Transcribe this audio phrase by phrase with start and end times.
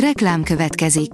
[0.00, 1.10] Reklám következik.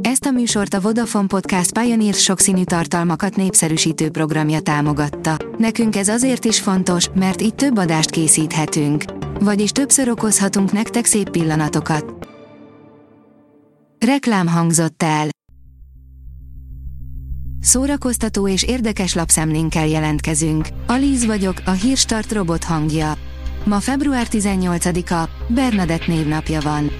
[0.00, 5.36] Ezt a műsort a Vodafone Podcast Pioneer sokszínű tartalmakat népszerűsítő programja támogatta.
[5.58, 9.04] Nekünk ez azért is fontos, mert így több adást készíthetünk.
[9.40, 12.28] Vagyis többször okozhatunk nektek szép pillanatokat.
[14.06, 15.28] Reklám hangzott el.
[17.60, 20.68] Szórakoztató és érdekes lapszemlénkkel jelentkezünk.
[20.86, 23.12] Alíz vagyok, a hírstart robot hangja.
[23.64, 26.90] Ma február 18-a, Bernadett névnapja van.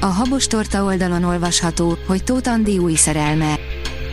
[0.00, 3.58] A Habos Torta oldalon olvasható, hogy Tóth Andi új szerelme.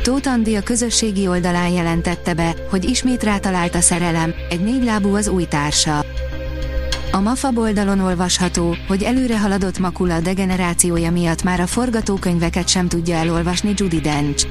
[0.04, 5.28] Tóth Andi a közösségi oldalán jelentette be, hogy ismét rátalált a szerelem, egy négylábú az
[5.28, 6.06] új társa.
[7.12, 13.16] A MAFA oldalon olvasható, hogy előre haladott makula degenerációja miatt már a forgatókönyveket sem tudja
[13.16, 14.48] elolvasni Judy Dench.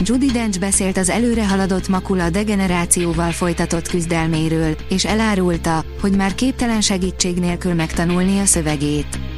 [0.00, 6.80] Judy Dench beszélt az előre haladott makula degenerációval folytatott küzdelméről, és elárulta, hogy már képtelen
[6.80, 9.31] segítség nélkül megtanulni a szövegét.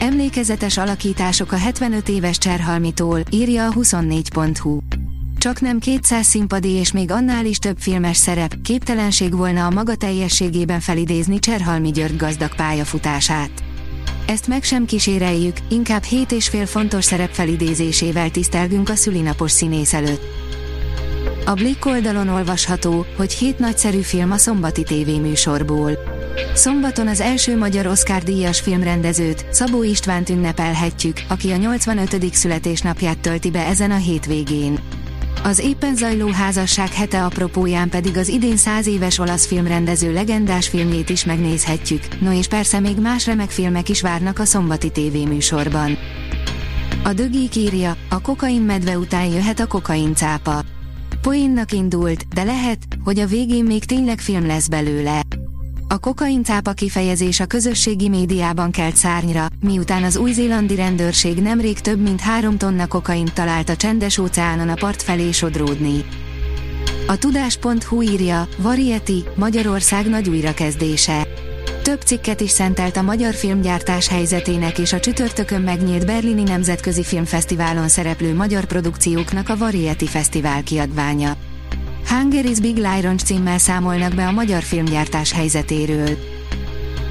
[0.00, 4.78] Emlékezetes alakítások a 75 éves Cserhalmitól, írja a 24.hu.
[5.38, 9.94] Csak nem 200 színpadi és még annál is több filmes szerep, képtelenség volna a maga
[9.94, 13.50] teljességében felidézni Cserhalmi György gazdag pályafutását.
[14.26, 19.92] Ezt meg sem kíséreljük, inkább 7 és fél fontos szerep felidézésével tisztelgünk a szülinapos színész
[19.92, 20.22] előtt.
[21.46, 26.09] A Blick oldalon olvasható, hogy hét nagyszerű film a szombati tévéműsorból.
[26.54, 32.34] Szombaton az első magyar Oscar díjas filmrendezőt, Szabó Istvánt ünnepelhetjük, aki a 85.
[32.34, 34.78] születésnapját tölti be ezen a hétvégén.
[35.42, 41.10] Az éppen zajló házasság hete apropóján pedig az idén száz éves olasz filmrendező legendás filmjét
[41.10, 45.98] is megnézhetjük, no és persze még más remek filmek is várnak a szombati tévéműsorban.
[47.02, 50.62] A dögik írja, a kokain medve után jöhet a kokain cápa.
[51.22, 55.22] Poénnak indult, de lehet, hogy a végén még tényleg film lesz belőle.
[55.92, 62.20] A kokaincápa kifejezés a közösségi médiában kelt szárnyra, miután az új-zélandi rendőrség nemrég több mint
[62.20, 66.04] három tonna kokaint talált a csendes óceánon a part felé sodródni.
[67.06, 71.26] A tudás.hu írja, Variety, Magyarország nagy újrakezdése.
[71.82, 77.88] Több cikket is szentelt a magyar filmgyártás helyzetének és a csütörtökön megnyílt Berlini Nemzetközi Filmfesztiválon
[77.88, 81.36] szereplő magyar produkcióknak a Variety Fesztivál kiadványa.
[82.08, 86.18] Hungary's Big Liron címmel számolnak be a magyar filmgyártás helyzetéről.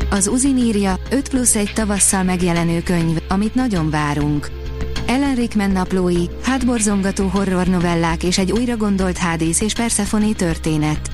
[0.10, 4.50] Az Uzin írja, 5 plusz egy tavasszal megjelenő könyv, amit nagyon várunk.
[5.06, 11.10] Ellen Rickman naplói, hátborzongató horror novellák és egy újra gondolt Hádész és Persephone történet.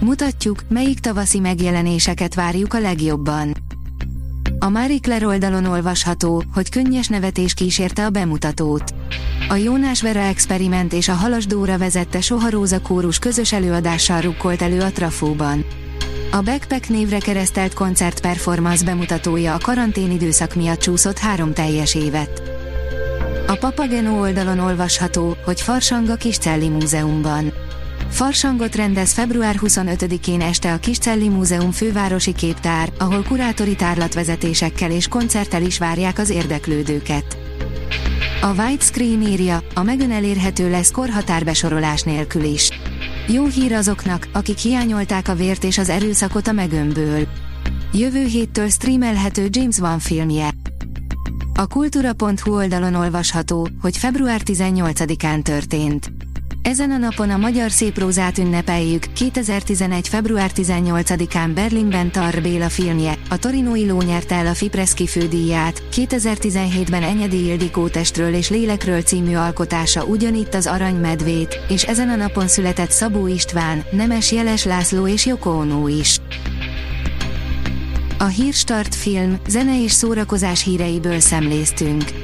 [0.00, 3.52] Mutatjuk, melyik tavaszi megjelenéseket várjuk a legjobban.
[4.58, 8.94] A Marie Claire oldalon olvasható, hogy könnyes nevetés kísérte a bemutatót.
[9.48, 14.80] A Jónás Vera Experiment és a Halas Dóra vezette Soharóza kórus közös előadással rukkolt elő
[14.80, 15.64] a Trafóban.
[16.30, 22.42] A Backpack névre keresztelt koncert performance bemutatója a karantén időszak miatt csúszott három teljes évet.
[23.46, 27.52] A Papageno oldalon olvasható, hogy Farsang a Kiscelli Múzeumban.
[28.08, 35.62] Farsangot rendez február 25-én este a Kiscelli Múzeum fővárosi képtár, ahol kurátori tárlatvezetésekkel és koncerttel
[35.62, 37.36] is várják az érdeklődőket.
[38.44, 42.70] A Widescreen írja, a megön elérhető lesz korhatárbesorolás nélkül is.
[43.28, 47.26] Jó hír azoknak, akik hiányolták a vért és az erőszakot a megönből.
[47.92, 50.50] Jövő héttől streamelhető James Wan filmje.
[51.54, 56.12] A kultúra.hu oldalon olvasható, hogy február 18-án történt.
[56.62, 60.08] Ezen a napon a magyar széprózát ünnepeljük, 2011.
[60.08, 67.02] február 18-án Berlinben Tar Béla filmje, a Torinói Ló nyerte el a Fipreschi fődíját, 2017-ben
[67.02, 72.48] Enyedi Ildikó testről és lélekről című alkotása ugyanitt az Arany Medvét, és ezen a napon
[72.48, 76.20] született Szabó István, Nemes Jeles László és Joko Ono is.
[78.18, 82.23] A Hírstart film, zene és szórakozás híreiből szemléztünk.